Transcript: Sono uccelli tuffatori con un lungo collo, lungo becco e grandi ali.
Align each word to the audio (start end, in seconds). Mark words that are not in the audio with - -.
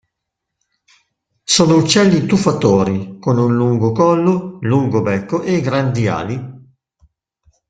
Sono 1.43 1.75
uccelli 1.75 2.25
tuffatori 2.25 3.19
con 3.19 3.37
un 3.37 3.55
lungo 3.55 3.91
collo, 3.91 4.57
lungo 4.61 5.03
becco 5.03 5.43
e 5.43 5.61
grandi 5.61 6.07
ali. 6.07 6.43